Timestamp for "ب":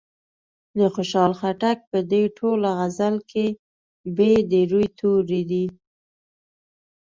4.15-4.17